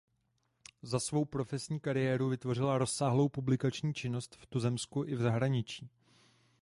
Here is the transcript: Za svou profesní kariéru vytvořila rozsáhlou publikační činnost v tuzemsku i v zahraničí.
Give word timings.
Za 0.81 0.99
svou 0.99 1.25
profesní 1.25 1.79
kariéru 1.79 2.29
vytvořila 2.29 2.77
rozsáhlou 2.77 3.29
publikační 3.29 3.93
činnost 3.93 4.35
v 4.35 4.45
tuzemsku 4.45 5.03
i 5.05 5.15
v 5.15 5.21
zahraničí. 5.21 5.89